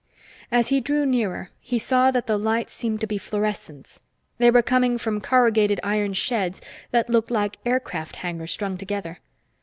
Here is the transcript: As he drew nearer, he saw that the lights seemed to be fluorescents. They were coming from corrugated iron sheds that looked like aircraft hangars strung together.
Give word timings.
As 0.51 0.69
he 0.69 0.81
drew 0.81 1.05
nearer, 1.05 1.51
he 1.59 1.77
saw 1.77 2.09
that 2.09 2.25
the 2.25 2.39
lights 2.39 2.73
seemed 2.73 3.01
to 3.01 3.05
be 3.05 3.19
fluorescents. 3.19 4.01
They 4.39 4.49
were 4.49 4.63
coming 4.63 4.97
from 4.97 5.21
corrugated 5.21 5.79
iron 5.83 6.13
sheds 6.13 6.59
that 6.89 7.07
looked 7.07 7.29
like 7.29 7.57
aircraft 7.67 8.15
hangars 8.15 8.49
strung 8.51 8.77
together. 8.79 9.19